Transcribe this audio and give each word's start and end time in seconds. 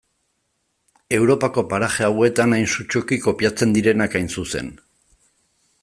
Europako 1.17 1.63
paraje 1.73 2.07
hauetan 2.07 2.57
hain 2.57 2.65
sutsuki 2.77 3.21
kopiatzen 3.27 3.77
direnak 3.79 4.19
hain 4.21 4.33
zuzen. 4.39 4.73